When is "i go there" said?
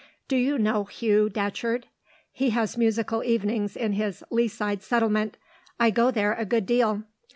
5.79-6.33